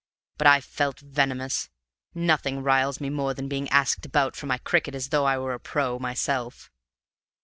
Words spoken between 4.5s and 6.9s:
cricket as though I were a pro. myself."